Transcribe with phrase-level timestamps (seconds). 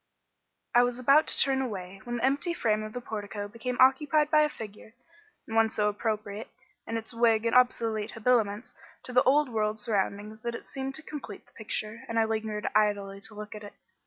[0.73, 4.31] I was about to turn away when the empty frame of the portico became occupied
[4.31, 4.95] by a figure,
[5.45, 6.47] and one so appropriate,
[6.87, 11.03] in its wig and obsolete habiliments, to the old world surroundings that it seemed to
[11.03, 13.73] complete the picture, and I lingered idly to look at it.